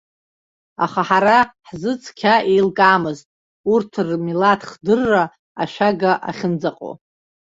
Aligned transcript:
Аха 0.83 1.01
ҳара 1.07 1.37
ҳзы 1.67 1.91
цқьа 2.03 2.35
еилкаамызт, 2.51 3.25
урҭ 3.71 3.91
рмилаҭ 4.07 4.61
хдырра 4.71 5.23
ашәагаа 5.61 6.17
ахьынӡаҟоу. 6.29 6.93